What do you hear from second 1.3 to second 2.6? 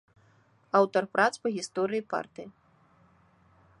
па гісторыі партыі.